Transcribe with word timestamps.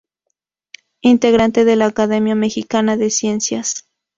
Integrante 1.01 1.63
de 1.63 1.75
la 1.75 1.85
Academia 1.85 2.33
Mexicana 2.33 2.97
de 2.97 3.11
Ciencias. 3.11 3.87